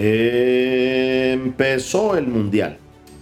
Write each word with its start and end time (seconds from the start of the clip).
Empezó 0.00 1.56
el 2.16 2.28
Mundial 2.28 2.78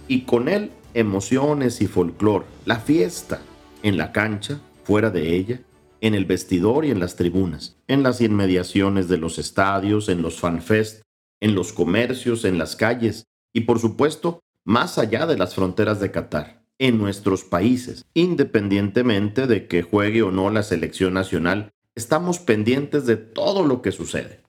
y 0.07 0.25
con 0.25 0.47
él 0.47 0.69
emociones 0.93 1.81
y 1.81 1.87
folclor, 1.87 2.45
la 2.65 2.79
fiesta, 2.79 3.41
en 3.81 3.97
la 3.97 4.11
cancha, 4.11 4.61
fuera 4.83 5.09
de 5.09 5.35
ella, 5.35 5.59
en 6.01 6.13
el 6.13 6.25
vestidor 6.25 6.85
y 6.85 6.91
en 6.91 6.99
las 6.99 7.15
tribunas, 7.15 7.77
en 7.87 8.03
las 8.03 8.21
inmediaciones 8.21 9.07
de 9.07 9.17
los 9.17 9.39
estadios, 9.39 10.07
en 10.07 10.21
los 10.21 10.39
fanfest, 10.39 11.01
en 11.41 11.55
los 11.55 11.73
comercios, 11.73 12.45
en 12.45 12.59
las 12.59 12.75
calles 12.75 13.23
y 13.53 13.61
por 13.61 13.79
supuesto 13.79 14.41
más 14.63 14.99
allá 14.99 15.25
de 15.25 15.35
las 15.35 15.55
fronteras 15.55 15.99
de 15.99 16.11
Qatar, 16.11 16.61
en 16.77 16.99
nuestros 16.99 17.43
países, 17.43 18.05
independientemente 18.13 19.47
de 19.47 19.65
que 19.65 19.81
juegue 19.81 20.21
o 20.21 20.29
no 20.29 20.51
la 20.51 20.61
selección 20.61 21.15
nacional, 21.15 21.71
estamos 21.95 22.37
pendientes 22.37 23.07
de 23.07 23.17
todo 23.17 23.65
lo 23.65 23.81
que 23.81 23.91
sucede. 23.91 24.45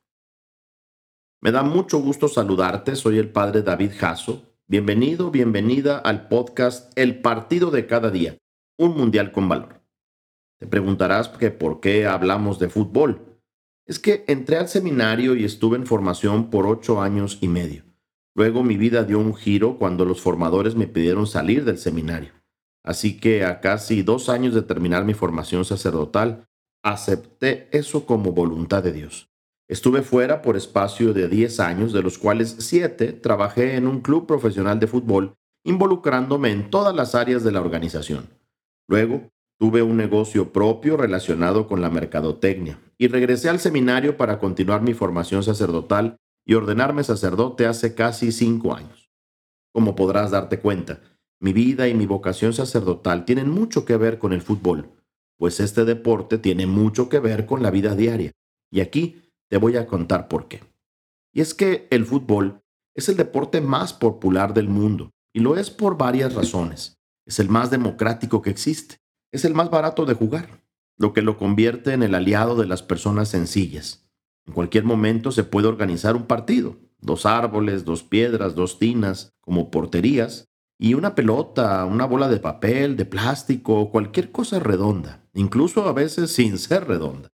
Me 1.41 1.53
da 1.53 1.63
mucho 1.63 2.01
gusto 2.01 2.27
saludarte, 2.27 2.97
soy 2.97 3.17
el 3.19 3.31
padre 3.31 3.63
David 3.63 3.93
Jasso. 3.97 4.57
Bienvenido, 4.67 5.31
bienvenida 5.31 5.97
al 5.97 6.27
podcast 6.27 6.91
El 6.99 7.21
Partido 7.21 7.71
de 7.71 7.87
Cada 7.87 8.11
Día, 8.11 8.37
un 8.77 8.97
Mundial 8.97 9.31
con 9.31 9.49
Valor. 9.49 9.81
Te 10.59 10.67
preguntarás 10.67 11.29
que 11.29 11.53
por 11.53 11.79
qué 11.79 12.07
hablamos 12.07 12.59
de 12.59 12.69
fútbol. 12.69 13.41
Es 13.87 14.01
que 14.01 14.25
entré 14.27 14.57
al 14.57 14.67
seminario 14.67 15.37
y 15.37 15.45
estuve 15.45 15.77
en 15.77 15.87
formación 15.87 16.51
por 16.51 16.67
ocho 16.67 17.01
años 17.01 17.39
y 17.41 17.47
medio. 17.47 17.85
Luego 18.35 18.65
mi 18.65 18.77
vida 18.77 19.05
dio 19.05 19.21
un 19.21 19.37
giro 19.37 19.79
cuando 19.79 20.05
los 20.05 20.21
formadores 20.21 20.75
me 20.75 20.89
pidieron 20.89 21.29
salir 21.29 21.65
del 21.65 21.79
seminario. 21.79 22.33
Así 22.83 23.21
que 23.21 23.45
a 23.45 23.61
casi 23.61 24.03
dos 24.03 24.29
años 24.29 24.55
de 24.55 24.63
terminar 24.63 25.05
mi 25.05 25.15
formación 25.15 25.65
sacerdotal, 25.65 26.49
acepté 26.83 27.69
eso 27.71 28.07
como 28.07 28.33
voluntad 28.33 28.83
de 28.83 28.93
Dios. 28.93 29.29
Estuve 29.69 30.01
fuera 30.01 30.41
por 30.41 30.57
espacio 30.57 31.13
de 31.13 31.29
10 31.29 31.61
años, 31.61 31.93
de 31.93 32.03
los 32.03 32.17
cuales 32.17 32.57
7 32.59 33.13
trabajé 33.13 33.77
en 33.77 33.87
un 33.87 34.01
club 34.01 34.27
profesional 34.27 34.81
de 34.81 34.87
fútbol, 34.87 35.35
involucrándome 35.63 36.51
en 36.51 36.71
todas 36.71 36.95
las 36.95 37.15
áreas 37.15 37.45
de 37.45 37.53
la 37.53 37.61
organización. 37.61 38.31
Luego, 38.89 39.29
tuve 39.59 39.83
un 39.83 39.99
negocio 39.99 40.53
propio 40.53 40.97
relacionado 40.97 41.67
con 41.67 41.83
la 41.83 41.91
mercadotecnia 41.91 42.81
y 42.97 43.09
regresé 43.09 43.51
al 43.51 43.61
seminario 43.61 44.17
para 44.17 44.39
continuar 44.39 44.81
mi 44.81 44.95
formación 44.95 45.43
sacerdotal 45.43 46.17
y 46.47 46.55
ordenarme 46.55 47.05
sacerdote 47.05 47.67
hace 47.67 47.95
casi 47.95 48.33
cinco 48.33 48.75
años. 48.75 49.11
Como 49.75 49.95
podrás 49.95 50.31
darte 50.31 50.61
cuenta, 50.61 51.01
mi 51.41 51.53
vida 51.53 51.89
y 51.89 51.95
mi 51.95 52.07
vocación 52.07 52.55
sacerdotal 52.55 53.27
tienen 53.27 53.51
mucho 53.51 53.85
que 53.85 53.99
ver 53.99 54.19
con 54.19 54.33
el 54.33 54.41
fútbol, 54.41 54.91
pues 55.37 55.61
este 55.61 55.85
deporte 55.85 56.39
tiene 56.39 56.67
mucho 56.67 57.11
que 57.11 57.21
ver 57.21 57.45
con 57.45 57.63
la 57.63 57.71
vida 57.71 57.95
diaria. 57.95 58.33
Y 58.71 58.81
aquí 58.81 59.28
te 59.49 59.57
voy 59.57 59.77
a 59.77 59.87
contar 59.87 60.29
por 60.29 60.49
qué. 60.49 60.63
Y 61.33 61.41
es 61.41 61.55
que 61.55 61.89
el 61.91 62.05
fútbol 62.05 62.63
es 62.95 63.09
el 63.09 63.17
deporte 63.17 63.61
más 63.61 63.93
popular 63.93 64.55
del 64.55 64.69
mundo, 64.69 65.11
y 65.33 65.41
lo 65.41 65.57
es 65.57 65.71
por 65.71 65.97
varias 65.97 66.35
razones. 66.35 66.99
Es 67.27 67.39
el 67.39 67.49
más 67.49 67.71
democrático 67.71 68.43
que 68.43 68.51
existe, 68.51 68.97
es 69.33 69.45
el 69.45 69.55
más 69.55 69.71
barato 69.71 70.05
de 70.05 70.15
jugar, 70.15 70.63
lo 70.97 71.13
que 71.13 71.23
lo 71.23 71.37
convierte 71.37 71.93
en 71.93 72.03
el 72.03 72.15
aliado 72.15 72.57
de 72.57 72.67
las 72.67 72.83
personas 72.83 73.29
sencillas. 73.29 74.09
En 74.47 74.55
cualquier 74.55 74.85
momento 74.85 75.31
se 75.31 75.45
puede 75.45 75.69
organizar 75.69 76.17
un 76.17 76.27
partido. 76.27 76.77
Dos 77.01 77.27
árboles, 77.27 77.85
dos 77.85 78.03
piedras, 78.03 78.55
dos 78.55 78.79
tinas 78.79 79.35
como 79.41 79.71
porterías 79.71 80.49
y 80.79 80.95
una 80.95 81.15
pelota, 81.15 81.85
una 81.85 82.07
bola 82.07 82.29
de 82.29 82.39
papel, 82.39 82.97
de 82.97 83.05
plástico, 83.05 83.91
cualquier 83.91 84.33
cosa 84.33 84.59
redonda, 84.59 85.25
incluso 85.35 85.87
a 85.89 85.93
veces 85.93 86.33
sin 86.33 86.59
ser 86.59 86.89
redonda. 86.89 87.29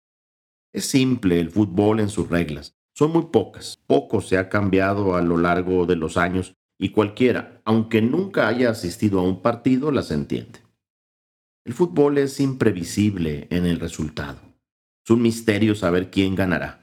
Es 0.72 0.86
simple 0.86 1.40
el 1.40 1.50
fútbol 1.50 2.00
en 2.00 2.08
sus 2.08 2.28
reglas. 2.28 2.76
Son 2.94 3.12
muy 3.12 3.26
pocas. 3.32 3.81
Poco 3.86 4.20
se 4.20 4.38
ha 4.38 4.48
cambiado 4.48 5.14
a 5.14 5.22
lo 5.22 5.36
largo 5.36 5.86
de 5.86 5.97
los 5.97 6.16
años 6.16 6.54
y 6.78 6.91
cualquiera, 6.91 7.60
aunque 7.64 8.03
nunca 8.03 8.48
haya 8.48 8.70
asistido 8.70 9.20
a 9.20 9.22
un 9.22 9.42
partido, 9.42 9.91
las 9.91 10.10
entiende. 10.10 10.60
El 11.64 11.75
fútbol 11.75 12.19
es 12.19 12.41
imprevisible 12.41 13.47
en 13.50 13.66
el 13.66 13.81
resultado. 13.81 14.41
Es 15.04 15.10
un 15.10 15.22
misterio 15.22 15.75
saber 15.75 16.10
quién 16.10 16.34
ganará 16.34 16.81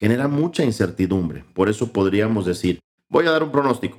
genera 0.00 0.28
mucha 0.28 0.64
incertidumbre. 0.64 1.44
Por 1.52 1.68
eso 1.68 1.92
podríamos 1.92 2.46
decir, 2.46 2.80
voy 3.08 3.26
a 3.26 3.30
dar 3.30 3.42
un 3.42 3.52
pronóstico. 3.52 3.98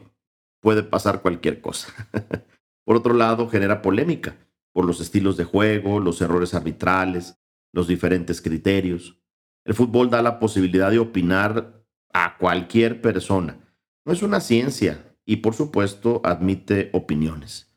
Puede 0.59 0.83
pasar 0.83 1.21
cualquier 1.21 1.61
cosa. 1.61 1.93
por 2.83 2.95
otro 2.95 3.13
lado, 3.13 3.47
genera 3.47 3.81
polémica 3.81 4.35
por 4.73 4.85
los 4.85 4.99
estilos 4.99 5.37
de 5.37 5.43
juego, 5.43 5.99
los 5.99 6.21
errores 6.21 6.53
arbitrales, 6.53 7.37
los 7.71 7.87
diferentes 7.87 8.41
criterios. 8.41 9.20
El 9.63 9.73
fútbol 9.73 10.09
da 10.09 10.21
la 10.21 10.39
posibilidad 10.39 10.91
de 10.91 10.99
opinar 10.99 11.83
a 12.13 12.37
cualquier 12.37 13.01
persona. 13.01 13.59
No 14.05 14.13
es 14.13 14.23
una 14.23 14.39
ciencia 14.39 15.15
y 15.25 15.37
por 15.37 15.53
supuesto 15.53 16.21
admite 16.23 16.89
opiniones. 16.93 17.71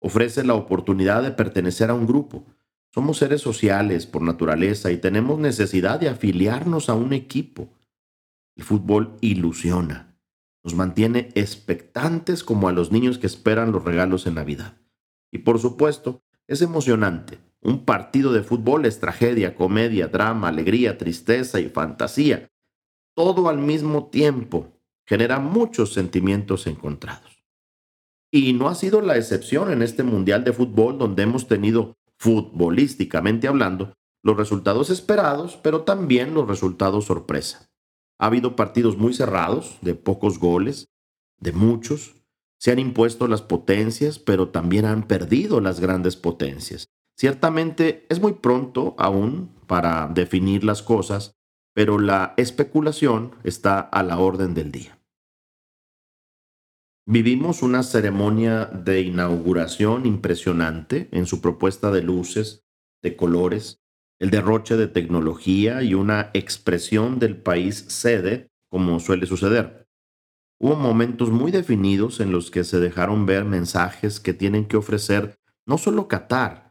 Ofrece 0.00 0.44
la 0.44 0.54
oportunidad 0.54 1.22
de 1.22 1.32
pertenecer 1.32 1.90
a 1.90 1.94
un 1.94 2.06
grupo, 2.06 2.46
somos 2.94 3.18
seres 3.18 3.42
sociales 3.42 4.06
por 4.06 4.22
naturaleza 4.22 4.90
y 4.90 4.96
tenemos 4.96 5.38
necesidad 5.38 6.00
de 6.00 6.08
afiliarnos 6.08 6.88
a 6.88 6.94
un 6.94 7.12
equipo. 7.12 7.68
El 8.56 8.64
fútbol 8.64 9.16
ilusiona, 9.20 10.18
nos 10.64 10.74
mantiene 10.74 11.28
expectantes 11.34 12.42
como 12.42 12.68
a 12.68 12.72
los 12.72 12.90
niños 12.90 13.18
que 13.18 13.26
esperan 13.26 13.72
los 13.72 13.84
regalos 13.84 14.26
en 14.26 14.34
Navidad. 14.34 14.78
Y 15.30 15.38
por 15.38 15.58
supuesto, 15.58 16.22
es 16.46 16.62
emocionante. 16.62 17.38
Un 17.60 17.84
partido 17.84 18.32
de 18.32 18.42
fútbol 18.42 18.84
es 18.84 19.00
tragedia, 19.00 19.54
comedia, 19.54 20.08
drama, 20.08 20.48
alegría, 20.48 20.96
tristeza 20.96 21.60
y 21.60 21.68
fantasía. 21.68 22.50
Todo 23.14 23.48
al 23.48 23.58
mismo 23.58 24.08
tiempo 24.08 24.78
genera 25.06 25.40
muchos 25.40 25.92
sentimientos 25.92 26.66
encontrados. 26.66 27.44
Y 28.30 28.52
no 28.52 28.68
ha 28.68 28.74
sido 28.74 29.00
la 29.00 29.16
excepción 29.16 29.72
en 29.72 29.82
este 29.82 30.02
Mundial 30.02 30.44
de 30.44 30.52
Fútbol 30.52 30.98
donde 30.98 31.22
hemos 31.22 31.48
tenido 31.48 31.96
futbolísticamente 32.18 33.48
hablando, 33.48 33.94
los 34.22 34.36
resultados 34.36 34.90
esperados, 34.90 35.56
pero 35.62 35.82
también 35.82 36.34
los 36.34 36.46
resultados 36.46 37.06
sorpresa. 37.06 37.70
Ha 38.18 38.26
habido 38.26 38.56
partidos 38.56 38.98
muy 38.98 39.14
cerrados, 39.14 39.78
de 39.80 39.94
pocos 39.94 40.38
goles, 40.38 40.88
de 41.38 41.52
muchos. 41.52 42.16
Se 42.58 42.72
han 42.72 42.80
impuesto 42.80 43.28
las 43.28 43.42
potencias, 43.42 44.18
pero 44.18 44.50
también 44.50 44.84
han 44.84 45.06
perdido 45.06 45.60
las 45.60 45.80
grandes 45.80 46.16
potencias. 46.16 46.88
Ciertamente 47.18 48.06
es 48.08 48.20
muy 48.20 48.34
pronto 48.34 48.94
aún 48.96 49.50
para 49.66 50.06
definir 50.06 50.62
las 50.62 50.84
cosas, 50.84 51.36
pero 51.74 51.98
la 51.98 52.32
especulación 52.36 53.34
está 53.42 53.80
a 53.80 54.04
la 54.04 54.18
orden 54.18 54.54
del 54.54 54.70
día. 54.70 55.00
Vivimos 57.06 57.62
una 57.62 57.82
ceremonia 57.82 58.66
de 58.66 59.00
inauguración 59.00 60.06
impresionante 60.06 61.08
en 61.10 61.26
su 61.26 61.40
propuesta 61.40 61.90
de 61.90 62.02
luces, 62.02 62.64
de 63.02 63.16
colores, 63.16 63.82
el 64.20 64.30
derroche 64.30 64.76
de 64.76 64.86
tecnología 64.86 65.82
y 65.82 65.94
una 65.94 66.30
expresión 66.34 67.18
del 67.18 67.36
país 67.36 67.86
sede, 67.88 68.46
como 68.70 69.00
suele 69.00 69.26
suceder. 69.26 69.88
Hubo 70.60 70.76
momentos 70.76 71.30
muy 71.30 71.50
definidos 71.50 72.20
en 72.20 72.30
los 72.30 72.52
que 72.52 72.62
se 72.62 72.78
dejaron 72.78 73.26
ver 73.26 73.44
mensajes 73.44 74.20
que 74.20 74.34
tienen 74.34 74.66
que 74.66 74.76
ofrecer 74.76 75.36
no 75.66 75.78
solo 75.78 76.06
Qatar, 76.06 76.67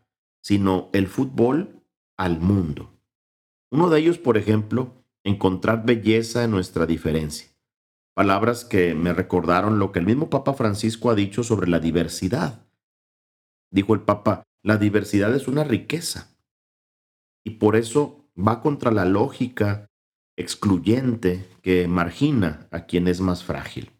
sino 0.47 0.89
el 0.93 1.07
fútbol 1.07 1.83
al 2.17 2.39
mundo. 2.39 2.89
Uno 3.69 3.89
de 3.89 3.99
ellos, 3.99 4.17
por 4.17 4.37
ejemplo, 4.37 5.03
encontrar 5.23 5.85
belleza 5.85 6.43
en 6.43 6.51
nuestra 6.51 6.85
diferencia 6.85 7.57
palabras 8.17 8.65
que 8.65 8.95
me 8.95 9.13
recordaron 9.13 9.77
lo 9.77 9.91
que 9.91 9.99
el 9.99 10.07
mismo 10.07 10.31
Papa 10.31 10.55
Francisco 10.55 11.11
ha 11.11 11.13
dicho 11.13 11.43
sobre 11.43 11.69
la 11.69 11.79
diversidad. 11.79 12.65
Dijo 13.71 13.93
el 13.93 14.01
Papa, 14.01 14.41
la 14.63 14.77
diversidad 14.77 15.35
es 15.35 15.47
una 15.47 15.63
riqueza 15.63 16.35
y 17.45 17.51
por 17.59 17.75
eso 17.75 18.27
va 18.35 18.59
contra 18.63 18.89
la 18.89 19.05
lógica 19.05 19.85
excluyente 20.35 21.47
que 21.61 21.87
margina 21.87 22.67
a 22.71 22.87
quien 22.87 23.07
es 23.07 23.21
más 23.21 23.43
frágil. 23.43 23.91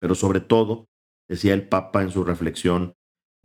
Pero 0.00 0.14
sobre 0.14 0.40
todo, 0.40 0.86
decía 1.28 1.52
el 1.52 1.68
Papa 1.68 2.00
en 2.00 2.10
su 2.10 2.24
reflexión, 2.24 2.94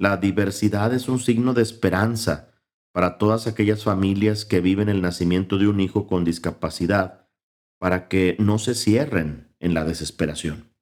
la 0.02 0.18
diversidad 0.18 0.96
es 0.96 1.08
un 1.08 1.20
signo 1.20 1.54
de 1.54 1.62
esperanza 1.62 2.50
para 2.92 3.20
todas 3.20 3.46
aquellas 3.46 3.84
familias 3.84 4.46
que 4.46 4.60
viven 4.60 4.90
el 4.90 5.00
nacimiento 5.00 5.60
de 5.60 5.68
un 5.68 5.80
hijo 5.80 6.08
con 6.08 6.24
discapacidad 6.26 7.30
para 7.80 8.08
que 8.08 8.36
no 8.40 8.58
se 8.58 8.74
cierren 8.74 9.54
en 9.60 9.76
la 9.76 9.86
desesperación. 9.86 10.74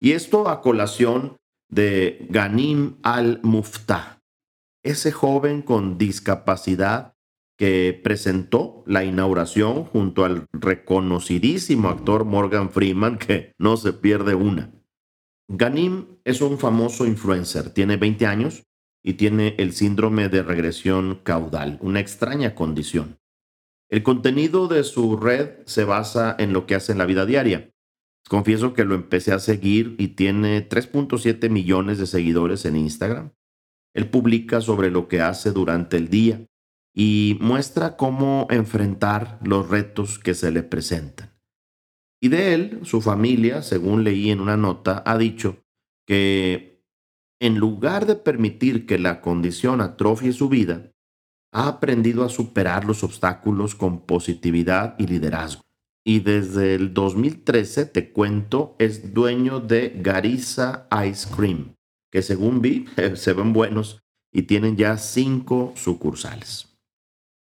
Y 0.00 0.12
esto 0.12 0.48
a 0.48 0.62
colación 0.62 1.36
de 1.70 2.26
Ganim 2.28 2.96
al-Muftah, 3.04 4.18
ese 4.82 5.12
joven 5.12 5.62
con 5.62 5.96
discapacidad 5.96 7.14
que 7.56 7.98
presentó 8.02 8.82
la 8.84 9.04
inauguración 9.04 9.84
junto 9.84 10.24
al 10.24 10.46
reconocidísimo 10.52 11.88
actor 11.88 12.24
Morgan 12.24 12.70
Freeman, 12.70 13.16
que 13.16 13.52
no 13.58 13.76
se 13.76 13.92
pierde 13.92 14.34
una. 14.34 14.75
Ganim 15.48 16.18
es 16.24 16.40
un 16.40 16.58
famoso 16.58 17.06
influencer, 17.06 17.70
tiene 17.70 17.96
20 17.96 18.26
años 18.26 18.64
y 19.02 19.14
tiene 19.14 19.54
el 19.58 19.72
síndrome 19.72 20.28
de 20.28 20.42
regresión 20.42 21.20
caudal, 21.22 21.78
una 21.80 22.00
extraña 22.00 22.56
condición. 22.56 23.18
El 23.88 24.02
contenido 24.02 24.66
de 24.66 24.82
su 24.82 25.16
red 25.16 25.64
se 25.66 25.84
basa 25.84 26.34
en 26.40 26.52
lo 26.52 26.66
que 26.66 26.74
hace 26.74 26.90
en 26.90 26.98
la 26.98 27.06
vida 27.06 27.24
diaria. 27.24 27.70
Confieso 28.28 28.74
que 28.74 28.84
lo 28.84 28.96
empecé 28.96 29.32
a 29.32 29.38
seguir 29.38 29.94
y 29.98 30.08
tiene 30.08 30.68
3.7 30.68 31.48
millones 31.48 31.98
de 31.98 32.06
seguidores 32.06 32.64
en 32.64 32.76
Instagram. 32.76 33.30
Él 33.94 34.10
publica 34.10 34.60
sobre 34.60 34.90
lo 34.90 35.06
que 35.06 35.20
hace 35.20 35.52
durante 35.52 35.96
el 35.96 36.08
día 36.08 36.44
y 36.92 37.38
muestra 37.40 37.96
cómo 37.96 38.48
enfrentar 38.50 39.38
los 39.44 39.68
retos 39.68 40.18
que 40.18 40.34
se 40.34 40.50
le 40.50 40.64
presentan. 40.64 41.35
Y 42.20 42.28
de 42.28 42.54
él, 42.54 42.80
su 42.82 43.00
familia, 43.00 43.62
según 43.62 44.04
leí 44.04 44.30
en 44.30 44.40
una 44.40 44.56
nota, 44.56 45.02
ha 45.04 45.18
dicho 45.18 45.62
que 46.06 46.76
en 47.40 47.58
lugar 47.58 48.06
de 48.06 48.16
permitir 48.16 48.86
que 48.86 48.98
la 48.98 49.20
condición 49.20 49.80
atrofie 49.80 50.32
su 50.32 50.48
vida, 50.48 50.92
ha 51.52 51.68
aprendido 51.68 52.24
a 52.24 52.28
superar 52.28 52.84
los 52.84 53.02
obstáculos 53.02 53.74
con 53.74 54.04
positividad 54.06 54.94
y 54.98 55.06
liderazgo. 55.06 55.62
Y 56.04 56.20
desde 56.20 56.74
el 56.74 56.94
2013, 56.94 57.86
te 57.86 58.12
cuento, 58.12 58.76
es 58.78 59.12
dueño 59.12 59.60
de 59.60 59.92
Garisa 59.96 60.86
Ice 61.08 61.28
Cream, 61.34 61.74
que 62.12 62.22
según 62.22 62.60
vi, 62.60 62.86
se 63.14 63.32
ven 63.32 63.52
buenos 63.52 64.00
y 64.32 64.42
tienen 64.42 64.76
ya 64.76 64.98
cinco 64.98 65.72
sucursales. 65.76 66.76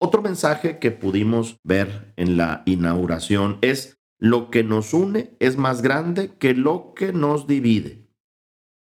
Otro 0.03 0.23
mensaje 0.23 0.79
que 0.79 0.91
pudimos 0.91 1.59
ver 1.63 2.15
en 2.17 2.39
la 2.39 2.63
inauguración 2.65 3.59
es 3.61 4.00
lo 4.21 4.51
que 4.51 4.63
nos 4.63 4.93
une 4.93 5.35
es 5.41 5.57
más 5.57 5.81
grande 5.81 6.37
que 6.37 6.55
lo 6.55 6.93
que 6.95 7.13
nos 7.13 7.47
divide. 7.47 8.07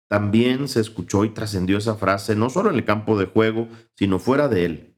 También 0.09 0.67
se 0.67 0.81
escuchó 0.81 1.23
y 1.23 1.29
trascendió 1.29 1.77
esa 1.77 1.95
frase 1.95 2.35
no 2.35 2.49
solo 2.49 2.69
en 2.69 2.75
el 2.75 2.85
campo 2.85 3.17
de 3.17 3.25
juego, 3.25 3.69
sino 3.95 4.19
fuera 4.19 4.49
de 4.49 4.65
él. 4.65 4.97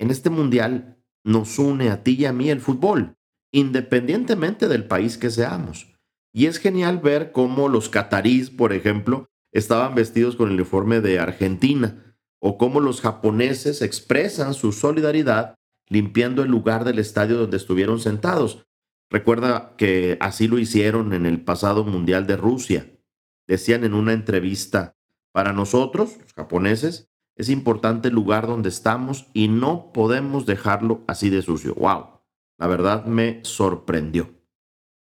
En 0.00 0.10
este 0.10 0.30
mundial 0.30 0.98
nos 1.22 1.58
une 1.58 1.90
a 1.90 2.02
ti 2.02 2.16
y 2.18 2.24
a 2.24 2.32
mí 2.32 2.50
el 2.50 2.60
fútbol, 2.60 3.14
independientemente 3.52 4.68
del 4.68 4.86
país 4.86 5.18
que 5.18 5.30
seamos. 5.30 5.94
Y 6.34 6.46
es 6.46 6.58
genial 6.58 6.98
ver 6.98 7.30
cómo 7.30 7.68
los 7.68 7.90
catarís, 7.90 8.48
por 8.48 8.72
ejemplo, 8.72 9.28
estaban 9.52 9.94
vestidos 9.94 10.34
con 10.34 10.48
el 10.48 10.54
uniforme 10.54 11.02
de 11.02 11.20
Argentina, 11.20 12.16
o 12.40 12.56
cómo 12.56 12.80
los 12.80 13.02
japoneses 13.02 13.82
expresan 13.82 14.54
su 14.54 14.72
solidaridad 14.72 15.54
limpiando 15.88 16.42
el 16.42 16.50
lugar 16.50 16.84
del 16.84 16.98
estadio 16.98 17.36
donde 17.36 17.58
estuvieron 17.58 18.00
sentados, 18.00 18.64
Recuerda 19.12 19.74
que 19.76 20.16
así 20.20 20.48
lo 20.48 20.58
hicieron 20.58 21.12
en 21.12 21.26
el 21.26 21.44
pasado 21.44 21.84
Mundial 21.84 22.26
de 22.26 22.38
Rusia. 22.38 22.98
Decían 23.46 23.84
en 23.84 23.92
una 23.92 24.14
entrevista, 24.14 24.96
para 25.32 25.52
nosotros, 25.52 26.16
los 26.18 26.32
japoneses, 26.32 27.10
es 27.36 27.50
importante 27.50 28.08
el 28.08 28.14
lugar 28.14 28.46
donde 28.46 28.70
estamos 28.70 29.26
y 29.34 29.48
no 29.48 29.92
podemos 29.92 30.46
dejarlo 30.46 31.04
así 31.06 31.28
de 31.28 31.42
sucio. 31.42 31.74
¡Wow! 31.74 32.22
La 32.56 32.66
verdad 32.66 33.04
me 33.04 33.40
sorprendió. 33.44 34.30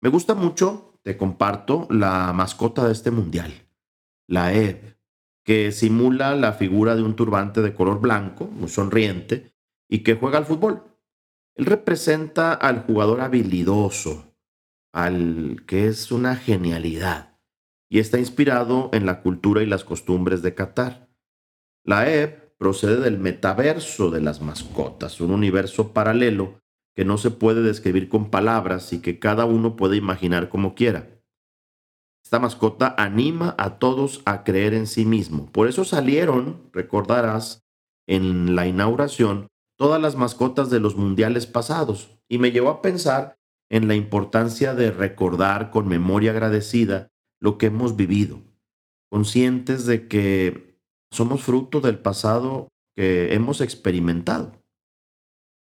Me 0.01 0.09
gusta 0.09 0.35
mucho, 0.35 0.99
te 1.01 1.15
comparto, 1.15 1.87
la 1.89 2.33
mascota 2.33 2.85
de 2.85 2.91
este 2.91 3.11
mundial, 3.11 3.53
la 4.27 4.53
Eve, 4.53 4.97
que 5.45 5.71
simula 5.71 6.35
la 6.35 6.51
figura 6.51 6.97
de 6.97 7.03
un 7.03 7.15
turbante 7.15 7.61
de 7.61 7.73
color 7.73 8.01
blanco, 8.01 8.45
muy 8.45 8.67
sonriente, 8.67 9.53
y 9.87 9.99
que 9.99 10.15
juega 10.15 10.37
al 10.37 10.45
fútbol. 10.45 10.83
Él 11.55 11.65
representa 11.65 12.53
al 12.53 12.83
jugador 12.83 13.21
habilidoso, 13.21 14.35
al 14.93 15.63
que 15.65 15.87
es 15.87 16.11
una 16.11 16.35
genialidad, 16.35 17.37
y 17.89 17.99
está 17.99 18.19
inspirado 18.19 18.89
en 18.93 19.05
la 19.05 19.21
cultura 19.21 19.63
y 19.63 19.65
las 19.65 19.83
costumbres 19.83 20.41
de 20.41 20.53
Qatar. 20.53 21.09
La 21.83 22.11
EP 22.11 22.57
procede 22.57 22.97
del 22.97 23.19
metaverso 23.19 24.11
de 24.11 24.21
las 24.21 24.41
mascotas, 24.41 25.21
un 25.21 25.31
universo 25.31 25.93
paralelo 25.93 26.59
que 26.95 27.05
no 27.05 27.17
se 27.17 27.31
puede 27.31 27.61
describir 27.61 28.09
con 28.09 28.29
palabras 28.29 28.91
y 28.93 29.01
que 29.01 29.19
cada 29.19 29.45
uno 29.45 29.75
puede 29.75 29.97
imaginar 29.97 30.49
como 30.49 30.75
quiera. 30.75 31.21
Esta 32.23 32.39
mascota 32.39 32.95
anima 32.97 33.53
a 33.57 33.77
todos 33.77 34.21
a 34.25 34.43
creer 34.43 34.73
en 34.73 34.87
sí 34.87 35.05
mismo. 35.05 35.45
Por 35.51 35.67
eso 35.67 35.83
salieron, 35.83 36.69
recordarás, 36.73 37.63
en 38.07 38.55
la 38.55 38.65
inauguración, 38.65 39.47
todas 39.77 40.01
las 40.01 40.15
mascotas 40.15 40.69
de 40.69 40.79
los 40.79 40.95
mundiales 40.95 41.47
pasados 41.47 42.17
y 42.27 42.37
me 42.37 42.51
llevó 42.51 42.69
a 42.69 42.81
pensar 42.81 43.37
en 43.69 43.87
la 43.87 43.95
importancia 43.95 44.73
de 44.73 44.91
recordar 44.91 45.71
con 45.71 45.87
memoria 45.87 46.31
agradecida 46.31 47.11
lo 47.39 47.57
que 47.57 47.67
hemos 47.67 47.95
vivido, 47.95 48.41
conscientes 49.09 49.85
de 49.85 50.07
que 50.07 50.79
somos 51.11 51.43
fruto 51.43 51.81
del 51.81 51.99
pasado 51.99 52.69
que 52.95 53.33
hemos 53.33 53.61
experimentado. 53.61 54.63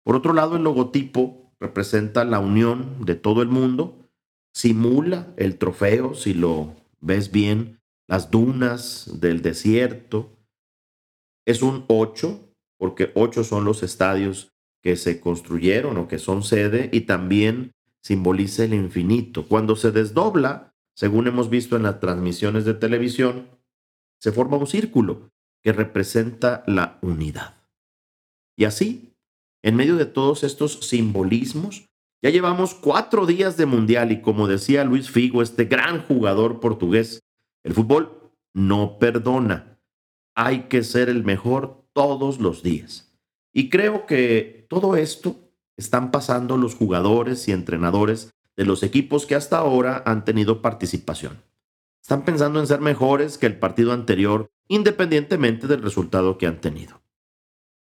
Por 0.04 0.16
otro 0.16 0.34
lado, 0.34 0.56
el 0.56 0.64
logotipo 0.64 1.54
representa 1.60 2.24
la 2.24 2.40
unión 2.40 3.06
de 3.06 3.16
todo 3.16 3.42
el 3.42 3.50
mundo, 3.50 4.10
simula 4.54 5.34
el 5.38 5.58
trofeo, 5.58 6.14
si 6.14 6.34
lo 6.34 6.76
ves 7.02 7.32
bien, 7.32 7.80
las 8.08 8.32
dunas 8.32 9.20
del 9.20 9.42
desierto. 9.42 10.32
Es 11.46 11.62
un 11.62 11.86
8 11.88 12.49
porque 12.80 13.12
ocho 13.14 13.44
son 13.44 13.66
los 13.66 13.84
estadios 13.84 14.52
que 14.82 14.96
se 14.96 15.20
construyeron 15.20 15.98
o 15.98 16.08
que 16.08 16.18
son 16.18 16.42
sede 16.42 16.90
y 16.92 17.02
también 17.02 17.74
simboliza 18.02 18.64
el 18.64 18.74
infinito. 18.74 19.46
Cuando 19.46 19.76
se 19.76 19.92
desdobla, 19.92 20.74
según 20.96 21.28
hemos 21.28 21.50
visto 21.50 21.76
en 21.76 21.84
las 21.84 22.00
transmisiones 22.00 22.66
de 22.66 22.74
televisión, 22.74 23.50
se 24.20 24.32
forma 24.32 24.58
un 24.58 24.68
círculo 24.68 25.30
que 25.62 25.74
representa 25.74 26.64
la 26.66 26.98
unidad. 27.02 27.58
Y 28.58 28.64
así, 28.64 29.14
en 29.62 29.76
medio 29.76 29.98
de 29.98 30.06
todos 30.06 30.44
estos 30.44 30.80
simbolismos, 30.88 31.86
ya 32.22 32.30
llevamos 32.30 32.74
cuatro 32.74 33.26
días 33.26 33.58
de 33.58 33.66
mundial 33.66 34.12
y 34.12 34.22
como 34.22 34.48
decía 34.48 34.84
Luis 34.84 35.10
Figo, 35.10 35.42
este 35.42 35.66
gran 35.66 36.02
jugador 36.04 36.60
portugués, 36.60 37.22
el 37.64 37.74
fútbol 37.74 38.32
no 38.54 39.00
perdona. 39.00 39.80
Hay 40.36 40.64
que 40.64 40.84
ser 40.84 41.10
el 41.10 41.24
mejor 41.24 41.79
todos 41.94 42.40
los 42.40 42.64
días. 42.64 43.12
Y 43.54 43.70
creo 43.70 44.06
que 44.06 44.66
todo 44.70 44.96
esto 44.96 45.36
están 45.78 46.12
pasando 46.12 46.58
los 46.58 46.76
jugadores 46.76 47.48
y 47.48 47.52
entrenadores 47.52 48.32
de 48.56 48.66
los 48.66 48.84
equipos 48.84 49.26
que 49.26 49.36
hasta 49.36 49.58
ahora 49.58 50.04
han 50.06 50.26
tenido 50.26 50.62
participación. 50.62 51.42
Están 52.02 52.26
pensando 52.26 52.60
en 52.60 52.68
ser 52.68 52.82
mejores 52.82 53.38
que 53.38 53.46
el 53.46 53.58
partido 53.58 53.94
anterior, 53.94 54.50
independientemente 54.68 55.68
del 55.68 55.82
resultado 55.82 56.38
que 56.38 56.48
han 56.48 56.60
tenido. 56.60 57.02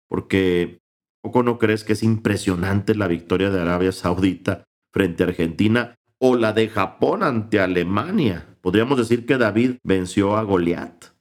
Porque, 0.08 0.80
¿poco 1.22 1.42
no 1.42 1.58
crees 1.58 1.84
que 1.84 1.92
es 1.92 2.02
impresionante 2.02 2.94
la 2.94 3.08
victoria 3.08 3.50
de 3.50 3.60
Arabia 3.60 3.92
Saudita 3.92 4.64
frente 4.92 5.22
a 5.22 5.26
Argentina 5.26 5.94
o 6.18 6.34
la 6.34 6.52
de 6.52 6.68
Japón 6.68 7.22
ante 7.22 7.60
Alemania? 7.60 8.56
Podríamos 8.60 8.98
decir 8.98 9.26
que 9.26 9.38
David 9.38 9.76
venció 9.84 10.36
a 10.36 10.42
Goliat. 10.42 11.15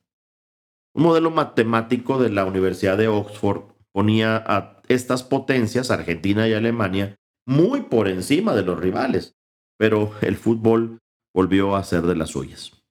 Un 0.95 1.03
modelo 1.03 1.29
matemático 1.29 2.21
de 2.21 2.29
la 2.29 2.45
Universidad 2.45 2.97
de 2.97 3.09
Oxford 3.09 3.63
ponía 3.91 4.37
a 4.37 4.81
estas 4.87 5.23
potencias, 5.23 5.91
Argentina 5.91 6.47
y 6.47 6.53
Alemania, 6.53 7.17
muy 7.45 7.81
por 7.81 8.07
encima 8.07 8.55
de 8.55 8.63
los 8.63 8.79
rivales, 8.79 9.35
pero 9.77 10.13
el 10.21 10.37
fútbol 10.37 10.99
volvió 11.33 11.75
a 11.75 11.83
ser 11.83 12.03
de 12.03 12.15
las 12.15 12.29
suyas. 12.29 12.81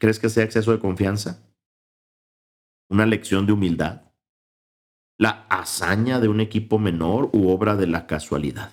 ¿Crees 0.00 0.20
que 0.20 0.28
sea 0.28 0.44
exceso 0.44 0.70
de 0.70 0.78
confianza? 0.78 1.44
¿Una 2.88 3.06
lección 3.06 3.44
de 3.44 3.54
humildad? 3.54 4.12
¿La 5.18 5.46
hazaña 5.48 6.20
de 6.20 6.28
un 6.28 6.40
equipo 6.40 6.78
menor 6.78 7.28
u 7.32 7.48
obra 7.48 7.74
de 7.74 7.88
la 7.88 8.06
casualidad? 8.06 8.72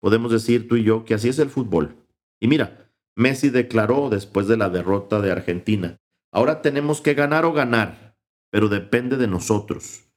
Podemos 0.00 0.30
decir 0.30 0.68
tú 0.68 0.76
y 0.76 0.84
yo 0.84 1.04
que 1.04 1.14
así 1.14 1.28
es 1.28 1.40
el 1.40 1.50
fútbol. 1.50 1.96
Y 2.40 2.46
mira, 2.46 2.92
Messi 3.16 3.50
declaró 3.50 4.10
después 4.10 4.46
de 4.46 4.56
la 4.56 4.70
derrota 4.70 5.20
de 5.20 5.32
Argentina, 5.32 5.98
Ahora 6.36 6.60
tenemos 6.60 7.00
que 7.00 7.14
ganar 7.14 7.46
o 7.46 7.54
ganar, 7.54 8.14
pero 8.50 8.68
depende 8.68 9.16
de 9.16 9.26
nosotros. 9.26 10.10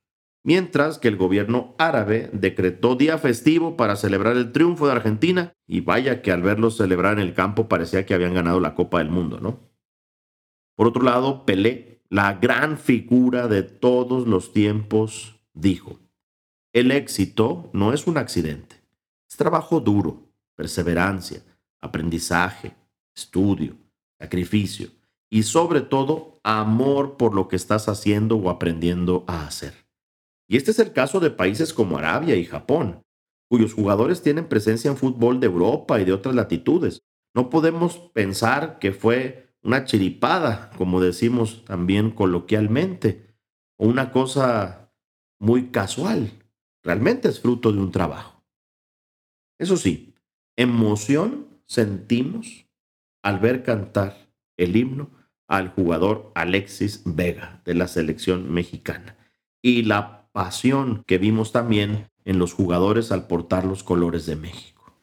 Mientras 0.44 0.98
que 0.98 1.08
el 1.08 1.16
gobierno 1.16 1.76
árabe 1.78 2.30
decretó 2.34 2.98
día 2.98 3.18
festivo 3.18 3.78
para 3.78 3.96
celebrar 3.96 4.36
el 4.36 4.52
triunfo 4.52 4.86
de 4.86 4.92
Argentina, 4.92 5.54
y 5.66 5.80
vaya 5.80 6.22
que 6.22 6.34
al 6.34 6.42
verlos 6.42 6.76
celebrar 6.76 7.14
en 7.14 7.20
el 7.20 7.34
campo 7.34 7.70
parecía 7.70 8.06
que 8.06 8.14
habían 8.14 8.34
ganado 8.34 8.60
la 8.60 8.76
Copa 8.76 8.98
del 8.98 9.10
Mundo, 9.10 9.40
¿no? 9.40 9.62
Por 10.76 10.88
otro 10.88 11.04
lado, 11.04 11.46
Pelé, 11.46 12.04
la 12.10 12.34
gran 12.34 12.78
figura 12.78 13.48
de 13.48 13.64
todos 13.64 14.28
los 14.28 14.52
tiempos, 14.52 15.40
dijo, 15.54 16.02
el 16.74 16.92
éxito 16.92 17.70
no 17.72 17.94
es 17.94 18.08
un 18.08 18.18
accidente, 18.18 18.76
es 19.30 19.38
trabajo 19.38 19.80
duro, 19.80 20.30
perseverancia, 20.58 21.42
aprendizaje, 21.80 22.76
estudio, 23.16 23.78
sacrificio 24.20 24.99
y 25.30 25.44
sobre 25.44 25.82
todo 25.82 26.40
amor 26.44 27.18
por 27.18 27.36
lo 27.36 27.48
que 27.48 27.56
estás 27.56 27.88
haciendo 27.88 28.36
o 28.38 28.50
aprendiendo 28.50 29.24
a 29.28 29.46
hacer. 29.46 29.74
Y 30.48 30.58
este 30.58 30.72
es 30.72 30.80
el 30.80 30.94
caso 30.94 31.20
de 31.20 31.30
países 31.30 31.74
como 31.74 31.98
Arabia 31.98 32.36
y 32.36 32.46
Japón, 32.46 33.04
cuyos 33.50 33.74
jugadores 33.74 34.22
tienen 34.22 34.48
presencia 34.48 34.90
en 34.90 34.98
fútbol 34.98 35.40
de 35.40 35.48
Europa 35.48 36.00
y 36.00 36.06
de 36.06 36.14
otras 36.14 36.34
latitudes. 36.34 37.04
No 37.36 37.50
podemos 37.50 37.98
pensar 38.14 38.80
que 38.80 38.92
fue 38.92 39.54
una 39.62 39.86
chiripada, 39.86 40.72
como 40.78 41.02
decimos 41.02 41.64
también 41.66 42.12
coloquialmente, 42.12 43.36
o 43.78 43.88
una 43.88 44.12
cosa 44.12 44.92
muy 45.40 45.70
casual. 45.70 46.32
Realmente 46.84 47.28
es 47.28 47.40
fruto 47.40 47.72
de 47.72 47.80
un 47.80 47.92
trabajo. 47.92 48.44
Eso 49.60 49.78
sí, 49.78 50.16
emoción 50.58 51.48
sentimos 51.66 52.66
al 53.22 53.40
ver 53.40 53.64
cantar 53.64 54.34
el 54.58 54.76
himno 54.76 55.19
al 55.50 55.70
jugador 55.70 56.32
Alexis 56.36 57.02
Vega 57.06 57.62
de 57.66 57.74
la 57.74 57.88
selección 57.88 58.54
mexicana 58.54 59.18
y 59.62 59.82
la 59.82 60.30
pasión 60.32 61.04
que 61.08 61.18
vimos 61.18 61.52
también 61.52 62.08
en 62.24 62.40
los 62.40 62.54
jugadores 62.54 63.12
al 63.12 63.28
portar 63.28 63.66
los 63.66 63.84
colores 63.84 64.26
de 64.28 64.36
México. 64.36 64.94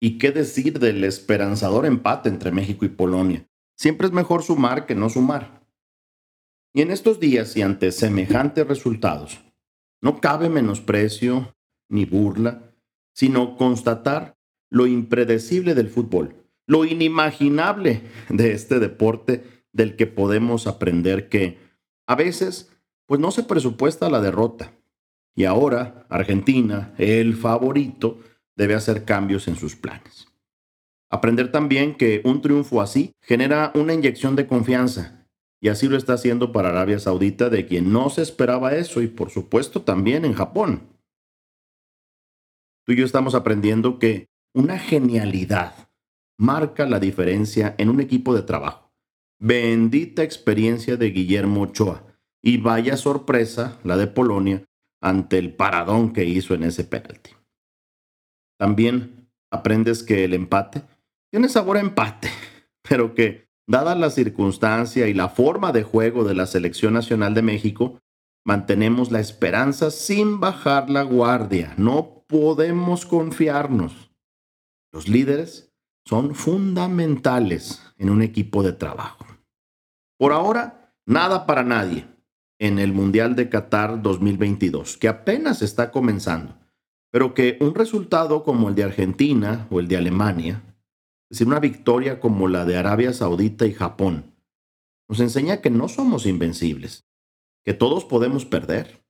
¿Y 0.00 0.18
qué 0.18 0.30
decir 0.30 0.78
del 0.78 1.02
esperanzador 1.02 1.86
empate 1.86 2.28
entre 2.28 2.52
México 2.52 2.84
y 2.84 2.88
Polonia? 2.88 3.48
Siempre 3.76 4.06
es 4.06 4.12
mejor 4.12 4.42
sumar 4.42 4.86
que 4.86 4.94
no 4.94 5.10
sumar. 5.10 5.66
Y 6.72 6.82
en 6.82 6.90
estos 6.90 7.18
días 7.18 7.56
y 7.56 7.62
ante 7.62 7.90
semejantes 7.90 8.66
resultados, 8.66 9.40
no 10.00 10.20
cabe 10.20 10.48
menosprecio 10.48 11.54
ni 11.88 12.04
burla, 12.04 12.74
sino 13.12 13.56
constatar 13.56 14.36
lo 14.70 14.86
impredecible 14.86 15.74
del 15.74 15.88
fútbol, 15.88 16.36
lo 16.66 16.84
inimaginable 16.84 18.02
de 18.28 18.52
este 18.52 18.78
deporte 18.78 19.63
del 19.74 19.96
que 19.96 20.06
podemos 20.06 20.66
aprender 20.66 21.28
que 21.28 21.58
a 22.06 22.14
veces 22.14 22.70
pues 23.06 23.20
no 23.20 23.30
se 23.30 23.42
presupuesta 23.42 24.08
la 24.08 24.22
derrota. 24.22 24.72
Y 25.36 25.44
ahora 25.44 26.06
Argentina, 26.08 26.94
el 26.96 27.34
favorito, 27.34 28.20
debe 28.56 28.74
hacer 28.74 29.04
cambios 29.04 29.48
en 29.48 29.56
sus 29.56 29.76
planes. 29.76 30.28
Aprender 31.10 31.52
también 31.52 31.96
que 31.96 32.22
un 32.24 32.40
triunfo 32.40 32.80
así 32.80 33.12
genera 33.20 33.72
una 33.74 33.92
inyección 33.92 34.36
de 34.36 34.46
confianza. 34.46 35.26
Y 35.60 35.68
así 35.68 35.88
lo 35.88 35.96
está 35.96 36.14
haciendo 36.14 36.52
para 36.52 36.70
Arabia 36.70 36.98
Saudita, 36.98 37.50
de 37.50 37.66
quien 37.66 37.92
no 37.92 38.10
se 38.10 38.22
esperaba 38.22 38.74
eso, 38.74 39.00
y 39.02 39.08
por 39.08 39.30
supuesto 39.30 39.82
también 39.82 40.24
en 40.24 40.34
Japón. 40.34 40.88
Tú 42.84 42.92
y 42.92 42.96
yo 42.96 43.04
estamos 43.04 43.34
aprendiendo 43.34 43.98
que 43.98 44.28
una 44.54 44.78
genialidad 44.78 45.88
marca 46.38 46.86
la 46.86 47.00
diferencia 47.00 47.74
en 47.78 47.88
un 47.88 48.00
equipo 48.00 48.34
de 48.34 48.42
trabajo. 48.42 48.83
Bendita 49.46 50.22
experiencia 50.22 50.96
de 50.96 51.10
Guillermo 51.10 51.64
Ochoa. 51.64 52.02
Y 52.42 52.56
vaya 52.56 52.96
sorpresa 52.96 53.78
la 53.84 53.98
de 53.98 54.06
Polonia 54.06 54.64
ante 55.02 55.36
el 55.36 55.54
paradón 55.54 56.14
que 56.14 56.24
hizo 56.24 56.54
en 56.54 56.62
ese 56.62 56.82
penalti. 56.84 57.32
También 58.58 59.28
aprendes 59.50 60.02
que 60.02 60.24
el 60.24 60.32
empate 60.32 60.80
tiene 61.30 61.50
sabor 61.50 61.76
a 61.76 61.80
empate, 61.80 62.30
pero 62.88 63.14
que, 63.14 63.46
dada 63.66 63.94
la 63.94 64.08
circunstancia 64.08 65.08
y 65.08 65.12
la 65.12 65.28
forma 65.28 65.72
de 65.72 65.82
juego 65.82 66.24
de 66.24 66.34
la 66.34 66.46
Selección 66.46 66.94
Nacional 66.94 67.34
de 67.34 67.42
México, 67.42 68.00
mantenemos 68.46 69.12
la 69.12 69.20
esperanza 69.20 69.90
sin 69.90 70.40
bajar 70.40 70.88
la 70.88 71.02
guardia. 71.02 71.74
No 71.76 72.24
podemos 72.28 73.04
confiarnos. 73.04 74.10
Los 74.90 75.06
líderes 75.06 75.70
son 76.06 76.34
fundamentales 76.34 77.82
en 77.98 78.08
un 78.08 78.22
equipo 78.22 78.62
de 78.62 78.72
trabajo. 78.72 79.23
Por 80.16 80.32
ahora, 80.32 80.94
nada 81.06 81.46
para 81.46 81.64
nadie 81.64 82.06
en 82.58 82.78
el 82.78 82.92
Mundial 82.92 83.34
de 83.34 83.48
Qatar 83.48 84.00
2022, 84.00 84.96
que 84.96 85.08
apenas 85.08 85.60
está 85.60 85.90
comenzando, 85.90 86.56
pero 87.10 87.34
que 87.34 87.58
un 87.60 87.74
resultado 87.74 88.44
como 88.44 88.68
el 88.68 88.74
de 88.76 88.84
Argentina 88.84 89.66
o 89.70 89.80
el 89.80 89.88
de 89.88 89.96
Alemania, 89.96 90.62
es 91.30 91.38
decir, 91.38 91.46
una 91.48 91.58
victoria 91.58 92.20
como 92.20 92.48
la 92.48 92.64
de 92.64 92.76
Arabia 92.76 93.12
Saudita 93.12 93.66
y 93.66 93.72
Japón, 93.72 94.34
nos 95.08 95.18
enseña 95.20 95.60
que 95.60 95.70
no 95.70 95.88
somos 95.88 96.26
invencibles, 96.26 97.04
que 97.64 97.74
todos 97.74 98.04
podemos 98.04 98.44
perder 98.44 99.04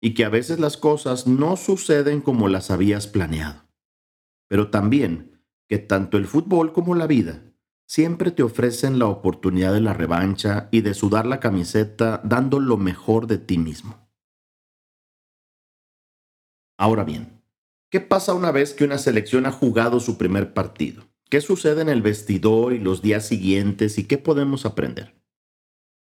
y 0.00 0.14
que 0.14 0.24
a 0.24 0.28
veces 0.28 0.60
las 0.60 0.76
cosas 0.76 1.26
no 1.26 1.56
suceden 1.56 2.20
como 2.20 2.48
las 2.48 2.70
habías 2.70 3.08
planeado, 3.08 3.68
pero 4.48 4.70
también 4.70 5.44
que 5.68 5.78
tanto 5.78 6.18
el 6.18 6.26
fútbol 6.26 6.72
como 6.72 6.94
la 6.94 7.06
vida 7.06 7.49
siempre 7.90 8.30
te 8.30 8.44
ofrecen 8.44 9.00
la 9.00 9.06
oportunidad 9.06 9.72
de 9.72 9.80
la 9.80 9.92
revancha 9.92 10.68
y 10.70 10.82
de 10.82 10.94
sudar 10.94 11.26
la 11.26 11.40
camiseta 11.40 12.20
dando 12.22 12.60
lo 12.60 12.76
mejor 12.76 13.26
de 13.26 13.38
ti 13.38 13.58
mismo. 13.58 14.08
Ahora 16.78 17.02
bien, 17.02 17.42
¿qué 17.90 17.98
pasa 17.98 18.32
una 18.32 18.52
vez 18.52 18.74
que 18.74 18.84
una 18.84 18.96
selección 18.96 19.44
ha 19.44 19.50
jugado 19.50 19.98
su 19.98 20.18
primer 20.18 20.54
partido? 20.54 21.02
¿Qué 21.28 21.40
sucede 21.40 21.82
en 21.82 21.88
el 21.88 22.00
vestidor 22.00 22.74
y 22.74 22.78
los 22.78 23.02
días 23.02 23.26
siguientes 23.26 23.98
y 23.98 24.04
qué 24.04 24.18
podemos 24.18 24.66
aprender? 24.66 25.20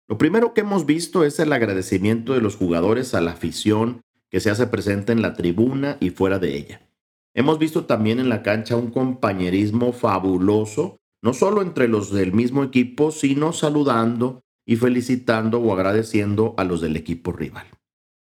Lo 0.07 0.19
primero 0.19 0.53
que 0.53 0.61
hemos 0.61 0.85
visto 0.85 1.23
es 1.23 1.39
el 1.39 1.51
agradecimiento 1.51 2.33
de 2.33 2.41
los 2.41 2.57
jugadores 2.57 3.15
a 3.15 3.21
la 3.21 3.31
afición 3.31 4.01
que 4.29 4.39
se 4.39 4.51
hace 4.51 4.67
presente 4.67 5.13
en 5.13 5.23
la 5.23 5.33
tribuna 5.33 5.97
y 5.99 6.11
fuera 6.11 6.37
de 6.37 6.55
ella. 6.57 6.87
Hemos 7.33 7.57
visto 7.57 7.85
también 7.85 8.19
en 8.19 8.29
la 8.29 8.43
cancha 8.43 8.75
un 8.75 8.91
compañerismo 8.91 9.93
fabuloso 9.93 11.00
no 11.21 11.33
solo 11.33 11.61
entre 11.61 11.87
los 11.87 12.11
del 12.11 12.33
mismo 12.33 12.63
equipo, 12.63 13.11
sino 13.11 13.53
saludando 13.53 14.43
y 14.65 14.75
felicitando 14.75 15.59
o 15.59 15.73
agradeciendo 15.73 16.53
a 16.57 16.63
los 16.63 16.81
del 16.81 16.95
equipo 16.95 17.31
rival. 17.31 17.67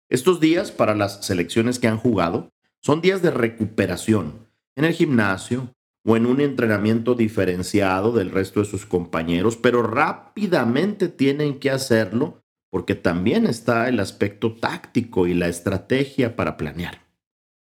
Estos 0.08 0.40
días 0.40 0.72
para 0.72 0.94
las 0.94 1.24
selecciones 1.24 1.78
que 1.78 1.88
han 1.88 1.98
jugado 1.98 2.50
son 2.80 3.00
días 3.00 3.22
de 3.22 3.30
recuperación 3.30 4.48
en 4.76 4.84
el 4.84 4.94
gimnasio 4.94 5.74
o 6.04 6.16
en 6.16 6.24
un 6.24 6.40
entrenamiento 6.40 7.14
diferenciado 7.14 8.12
del 8.12 8.30
resto 8.30 8.60
de 8.60 8.66
sus 8.66 8.86
compañeros, 8.86 9.56
pero 9.56 9.82
rápidamente 9.82 11.08
tienen 11.08 11.58
que 11.58 11.70
hacerlo 11.70 12.42
porque 12.70 12.94
también 12.94 13.46
está 13.46 13.88
el 13.88 14.00
aspecto 14.00 14.54
táctico 14.54 15.26
y 15.26 15.34
la 15.34 15.48
estrategia 15.48 16.36
para 16.36 16.56
planear. 16.56 17.06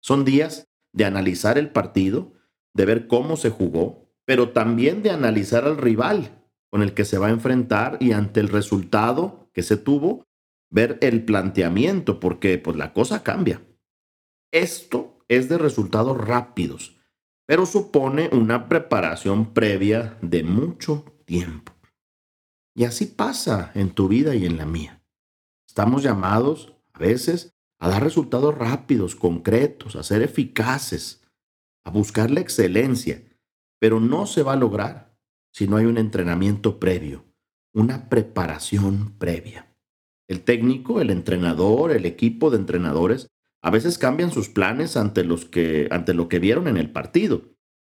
Son 0.01 0.25
días 0.25 0.69
de 0.93 1.05
analizar 1.05 1.59
el 1.59 1.71
partido, 1.71 2.33
de 2.75 2.87
ver 2.87 3.07
cómo 3.07 3.37
se 3.37 3.51
jugó, 3.51 4.02
pero 4.33 4.49
también 4.49 5.03
de 5.03 5.11
analizar 5.11 5.67
al 5.67 5.77
rival 5.77 6.43
con 6.71 6.81
el 6.81 6.95
que 6.95 7.05
se 7.05 7.19
va 7.19 7.27
a 7.27 7.33
enfrentar 7.33 7.99
y 8.01 8.13
ante 8.13 8.41
el 8.41 8.49
resultado 8.49 9.51
que 9.53 9.63
se 9.63 9.77
tuvo, 9.77 10.25
ver 10.71 10.97
el 11.03 11.27
planteamiento, 11.27 12.19
porque 12.19 12.57
pues 12.57 12.79
la 12.79 12.95
cosa 12.95 13.23
cambia. 13.23 13.61
Esto 14.51 15.19
es 15.29 15.51
de 15.51 15.59
resultados 15.59 16.17
rápidos, 16.17 16.99
pero 17.47 17.67
supone 17.67 18.31
una 18.33 18.71
preparación 18.71 19.53
previa 19.53 20.17
de 20.23 20.45
mucho 20.45 21.05
tiempo. 21.27 21.75
Y 22.75 22.85
así 22.85 23.05
pasa 23.05 23.71
en 23.75 23.91
tu 23.91 24.09
vida 24.09 24.35
y 24.35 24.47
en 24.47 24.57
la 24.57 24.65
mía. 24.65 25.05
Estamos 25.69 26.03
llamados 26.03 26.73
a 26.95 27.01
veces 27.01 27.53
a 27.79 27.91
dar 27.91 28.03
resultados 28.03 28.57
rápidos, 28.57 29.15
concretos, 29.15 29.95
a 29.95 30.03
ser 30.03 30.23
eficaces, 30.23 31.21
a 31.85 31.91
buscar 31.91 32.31
la 32.31 32.41
excelencia 32.41 33.23
pero 33.83 33.99
no 33.99 34.27
se 34.27 34.45
va 34.45 34.53
a 34.53 34.57
lograr 34.57 35.13
si 35.53 35.67
no 35.67 35.77
hay 35.77 35.87
un 35.87 35.99
entrenamiento 35.99 36.79
previo, 36.79 37.25
una 37.75 38.09
preparación 38.09 39.19
previa. 39.19 39.75
El 40.29 40.43
técnico, 40.43 41.01
el 41.01 41.11
entrenador, 41.11 41.91
el 41.91 42.07
equipo 42.07 42.53
de 42.53 42.59
entrenadores 42.59 43.27
a 43.61 43.73
veces 43.73 43.99
cambian 43.99 44.31
sus 44.31 44.49
planes 44.49 44.97
ante, 44.97 45.25
los 45.25 45.47
que, 45.47 45.89
ante 45.91 46.15
lo 46.15 46.29
que 46.29 46.39
vieron 46.39 46.69
en 46.69 46.77
el 46.77 46.93
partido. 46.93 47.43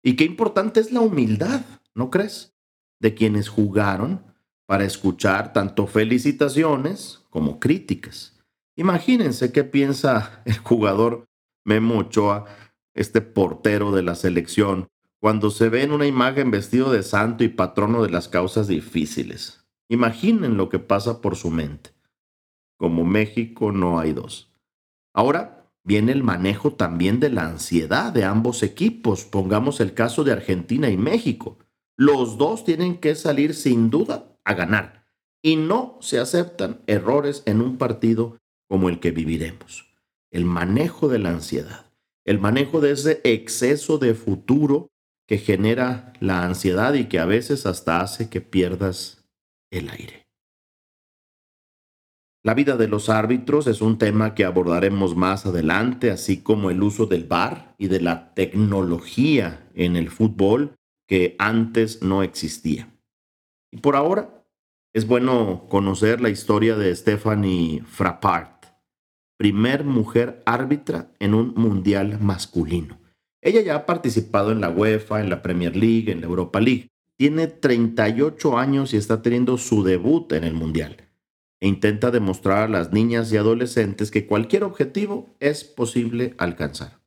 Y 0.04 0.16
qué 0.16 0.24
importante 0.24 0.78
es 0.78 0.92
la 0.92 1.00
humildad, 1.00 1.62
¿no 1.94 2.10
crees? 2.10 2.54
De 3.00 3.14
quienes 3.14 3.48
jugaron 3.48 4.26
para 4.66 4.84
escuchar 4.84 5.54
tanto 5.54 5.86
felicitaciones 5.86 7.24
como 7.30 7.58
críticas. 7.58 8.38
Imagínense 8.76 9.52
qué 9.52 9.64
piensa 9.64 10.42
el 10.44 10.58
jugador 10.58 11.24
Memo 11.64 11.96
Ochoa, 12.00 12.44
este 12.92 13.22
portero 13.22 13.90
de 13.90 14.02
la 14.02 14.16
selección, 14.16 14.88
cuando 15.20 15.50
se 15.50 15.68
ve 15.68 15.82
en 15.82 15.92
una 15.92 16.06
imagen 16.06 16.50
vestido 16.50 16.92
de 16.92 17.02
santo 17.02 17.42
y 17.44 17.48
patrono 17.48 18.02
de 18.02 18.10
las 18.10 18.28
causas 18.28 18.68
difíciles. 18.68 19.64
Imaginen 19.88 20.56
lo 20.56 20.68
que 20.68 20.78
pasa 20.78 21.20
por 21.20 21.36
su 21.36 21.50
mente. 21.50 21.90
Como 22.76 23.04
México 23.04 23.72
no 23.72 23.98
hay 23.98 24.12
dos. 24.12 24.52
Ahora 25.12 25.72
viene 25.82 26.12
el 26.12 26.22
manejo 26.22 26.74
también 26.74 27.18
de 27.18 27.30
la 27.30 27.46
ansiedad 27.46 28.12
de 28.12 28.24
ambos 28.24 28.62
equipos. 28.62 29.24
Pongamos 29.24 29.80
el 29.80 29.94
caso 29.94 30.22
de 30.22 30.32
Argentina 30.32 30.88
y 30.90 30.96
México. 30.96 31.58
Los 31.96 32.38
dos 32.38 32.64
tienen 32.64 32.98
que 32.98 33.16
salir 33.16 33.54
sin 33.54 33.90
duda 33.90 34.36
a 34.44 34.54
ganar. 34.54 35.06
Y 35.42 35.56
no 35.56 35.98
se 36.00 36.20
aceptan 36.20 36.82
errores 36.86 37.42
en 37.46 37.60
un 37.60 37.78
partido 37.78 38.38
como 38.68 38.88
el 38.88 39.00
que 39.00 39.10
viviremos. 39.10 39.92
El 40.30 40.44
manejo 40.44 41.08
de 41.08 41.18
la 41.18 41.30
ansiedad, 41.30 41.86
el 42.24 42.38
manejo 42.38 42.80
de 42.80 42.92
ese 42.92 43.20
exceso 43.24 43.98
de 43.98 44.14
futuro 44.14 44.90
que 45.28 45.36
genera 45.36 46.14
la 46.20 46.42
ansiedad 46.42 46.94
y 46.94 47.04
que 47.04 47.18
a 47.18 47.26
veces 47.26 47.66
hasta 47.66 48.00
hace 48.00 48.30
que 48.30 48.40
pierdas 48.40 49.28
el 49.70 49.90
aire. 49.90 50.26
La 52.42 52.54
vida 52.54 52.78
de 52.78 52.88
los 52.88 53.10
árbitros 53.10 53.66
es 53.66 53.82
un 53.82 53.98
tema 53.98 54.34
que 54.34 54.46
abordaremos 54.46 55.14
más 55.16 55.44
adelante, 55.44 56.10
así 56.10 56.40
como 56.40 56.70
el 56.70 56.82
uso 56.82 57.04
del 57.04 57.24
VAR 57.24 57.74
y 57.76 57.88
de 57.88 58.00
la 58.00 58.32
tecnología 58.32 59.68
en 59.74 59.96
el 59.96 60.08
fútbol 60.08 60.76
que 61.06 61.36
antes 61.38 62.02
no 62.02 62.22
existía. 62.22 62.88
Y 63.70 63.78
por 63.78 63.96
ahora 63.96 64.46
es 64.94 65.06
bueno 65.06 65.66
conocer 65.68 66.22
la 66.22 66.30
historia 66.30 66.74
de 66.74 66.96
Stephanie 66.96 67.82
Frappart, 67.84 68.64
primer 69.36 69.84
mujer 69.84 70.42
árbitra 70.46 71.12
en 71.18 71.34
un 71.34 71.52
mundial 71.54 72.18
masculino 72.18 73.07
Ella 73.40 73.60
ya 73.60 73.76
ha 73.76 73.86
participado 73.86 74.52
en 74.52 74.60
la 74.60 74.70
UEFA, 74.70 75.20
en 75.20 75.30
la 75.30 75.42
Premier 75.42 75.76
League, 75.76 76.10
en 76.10 76.20
la 76.20 76.26
Europa 76.26 76.60
League. 76.60 76.90
Tiene 77.16 77.46
38 77.46 78.58
años 78.58 78.94
y 78.94 78.96
está 78.96 79.22
teniendo 79.22 79.58
su 79.58 79.82
debut 79.82 80.32
en 80.32 80.44
el 80.44 80.54
Mundial. 80.54 81.08
E 81.60 81.66
intenta 81.66 82.10
demostrar 82.10 82.64
a 82.64 82.68
las 82.68 82.92
niñas 82.92 83.32
y 83.32 83.36
adolescentes 83.36 84.10
que 84.10 84.26
cualquier 84.26 84.64
objetivo 84.64 85.34
es 85.40 85.64
posible 85.64 86.34
alcanzar. 86.38 87.00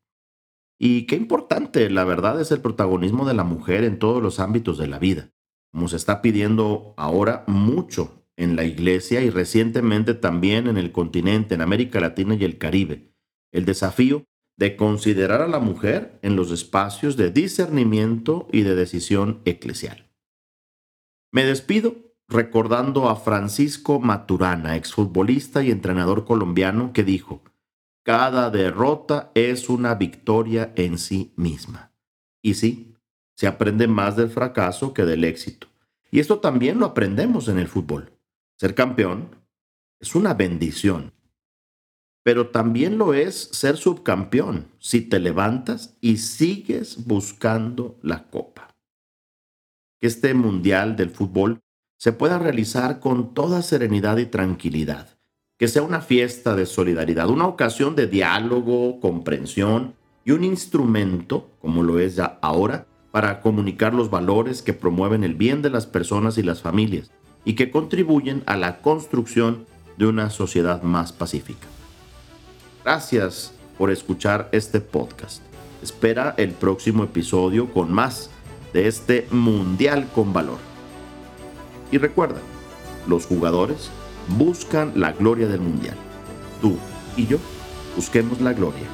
Y 0.78 1.06
qué 1.06 1.16
importante, 1.16 1.90
la 1.90 2.04
verdad, 2.06 2.42
es 2.42 2.52
el 2.52 2.60
protagonismo 2.60 3.26
de 3.26 3.34
la 3.34 3.44
mujer 3.44 3.84
en 3.84 4.00
todos 4.00 4.22
los 4.22 4.40
ámbitos 4.40 4.78
de 4.78 4.88
la 4.88 5.00
vida, 5.00 5.30
como 5.72 5.88
se 5.88 5.96
está 5.96 6.22
pidiendo 6.22 6.94
ahora 6.98 7.44
mucho 7.48 8.26
en 8.36 8.56
la 8.56 8.64
iglesia 8.64 9.22
y 9.22 9.30
recientemente 9.30 10.16
también 10.16 10.68
en 10.68 10.78
el 10.78 10.92
continente, 10.92 11.56
en 11.56 11.62
América 11.62 12.00
Latina 12.00 12.36
y 12.36 12.44
el 12.44 12.58
Caribe. 12.58 13.14
El 13.52 13.66
desafío 13.66 14.26
de 14.62 14.76
considerar 14.76 15.42
a 15.42 15.48
la 15.48 15.58
mujer 15.58 16.20
en 16.22 16.36
los 16.36 16.52
espacios 16.52 17.18
de 17.18 17.32
discernimiento 17.32 18.48
y 18.52 18.62
de 18.62 18.76
decisión 18.76 19.42
eclesial. 19.44 20.12
Me 21.32 21.46
despido 21.46 21.96
recordando 22.28 23.10
a 23.10 23.16
Francisco 23.16 24.00
Maturana, 24.00 24.76
exfutbolista 24.76 25.64
y 25.64 25.72
entrenador 25.72 26.26
colombiano, 26.26 26.94
que 26.94 27.04
dijo, 27.04 27.42
cada 28.04 28.52
derrota 28.52 29.32
es 29.34 29.68
una 29.68 29.96
victoria 29.96 30.74
en 30.76 31.00
sí 31.00 31.34
misma. 31.38 31.96
Y 32.44 32.54
sí, 32.54 32.94
se 33.36 33.48
aprende 33.48 33.88
más 33.88 34.16
del 34.16 34.30
fracaso 34.30 34.94
que 34.94 35.06
del 35.06 35.24
éxito. 35.24 35.70
Y 36.12 36.20
esto 36.20 36.38
también 36.38 36.78
lo 36.78 36.86
aprendemos 36.86 37.48
en 37.48 37.58
el 37.58 37.68
fútbol. 37.68 38.14
Ser 38.60 38.76
campeón 38.76 39.36
es 40.00 40.14
una 40.14 40.36
bendición 40.36 41.14
pero 42.24 42.50
también 42.50 42.98
lo 42.98 43.14
es 43.14 43.50
ser 43.52 43.78
subcampeón 43.78 44.68
si 44.80 45.02
te 45.02 45.20
levantas 45.20 45.98
y 46.02 46.18
sigues 46.18 47.06
buscando 47.06 47.98
la 48.02 48.30
copa. 48.30 48.76
Que 50.00 50.08
este 50.08 50.34
Mundial 50.34 50.96
del 50.96 51.10
Fútbol 51.10 51.60
se 51.98 52.14
pueda 52.14 52.40
realizar 52.40 53.00
con 53.00 53.34
toda 53.34 53.62
serenidad 53.62 54.18
y 54.18 54.26
tranquilidad, 54.26 55.18
que 55.58 55.68
sea 55.68 55.84
una 55.84 56.02
fiesta 56.02 56.56
de 56.56 56.66
solidaridad, 56.66 57.30
una 57.30 57.48
ocasión 57.48 57.96
de 57.96 58.08
diálogo, 58.08 59.00
comprensión 59.00 59.96
y 60.26 60.32
un 60.32 60.44
instrumento, 60.44 61.50
como 61.60 61.84
lo 61.84 62.00
es 62.00 62.16
ya 62.16 62.40
ahora, 62.42 62.88
para 63.12 63.42
comunicar 63.42 63.94
los 63.94 64.10
valores 64.10 64.62
que 64.62 64.74
promueven 64.74 65.24
el 65.24 65.36
bien 65.36 65.62
de 65.62 65.70
las 65.70 65.86
personas 65.86 66.38
y 66.38 66.44
las 66.44 66.62
familias 66.62 67.12
y 67.46 67.54
que 67.54 67.72
contribuyen 67.72 68.44
a 68.46 68.56
la 68.56 68.82
construcción 68.82 69.66
de 69.98 70.06
una 70.06 70.30
sociedad 70.30 70.82
más 70.84 71.12
pacífica. 71.12 71.68
Gracias 72.84 73.54
por 73.78 73.92
escuchar 73.92 74.50
este 74.52 74.82
podcast. 74.82 75.44
Espera 75.84 76.34
el 76.38 76.52
próximo 76.52 77.04
episodio 77.04 77.72
con 77.72 77.94
más 77.94 78.32
de 78.74 78.88
este 78.88 79.28
Mundial 79.30 80.08
con 80.16 80.34
Valor. 80.34 80.58
Y 81.92 82.00
recuerda, 82.00 82.40
los 83.08 83.28
jugadores 83.28 83.92
buscan 84.38 84.94
la 84.96 85.12
gloria 85.12 85.48
del 85.48 85.62
Mundial. 85.62 85.96
Tú 86.60 86.76
y 87.16 87.28
yo 87.28 87.38
busquemos 87.96 88.42
la 88.42 88.54
gloria, 88.54 88.88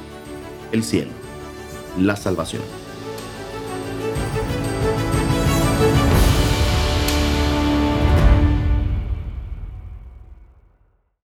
el 0.72 0.84
cielo, 0.84 1.12
la 1.98 2.16
salvación. 2.16 2.87